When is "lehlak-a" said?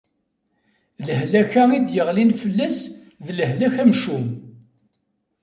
1.07-1.63